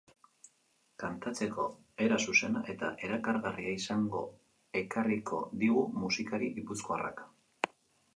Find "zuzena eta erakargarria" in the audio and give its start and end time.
2.31-3.73